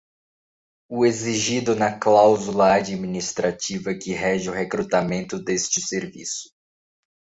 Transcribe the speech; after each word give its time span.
O 0.89 1.05
exigido 1.05 1.75
na 1.75 1.95
cláusula 1.99 2.73
administrativa 2.73 3.93
que 3.93 4.13
rege 4.13 4.49
o 4.49 4.51
recrutamento 4.51 5.37
deste 5.37 5.79
serviço. 5.79 6.49